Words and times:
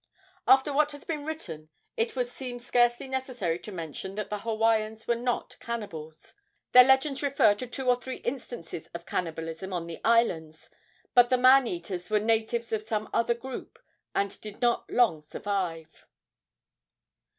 After 0.47 0.73
what 0.73 0.93
has 0.93 1.03
been 1.03 1.25
written 1.25 1.69
it 1.95 2.15
would 2.15 2.27
seem 2.27 2.57
scarcely 2.57 3.07
necessary 3.07 3.59
to 3.59 3.71
mention 3.71 4.15
that 4.15 4.31
the 4.31 4.39
Hawaiians 4.39 5.05
were 5.07 5.13
not 5.15 5.57
cannibals. 5.59 6.33
Their 6.71 6.83
legends 6.85 7.21
refer 7.21 7.53
to 7.53 7.67
two 7.67 7.87
or 7.87 7.95
three 8.01 8.15
instances 8.17 8.87
of 8.95 9.05
cannibalism 9.05 9.71
on 9.73 9.85
the 9.85 10.01
islands, 10.03 10.71
but 11.13 11.29
the 11.29 11.37
man 11.37 11.67
eaters 11.67 12.09
were 12.09 12.19
natives 12.19 12.71
of 12.71 12.81
some 12.81 13.11
other 13.13 13.35
group 13.35 13.77
and 14.15 14.41
did 14.41 14.59
not 14.59 14.89
long 14.89 15.21
survive. 15.21 16.07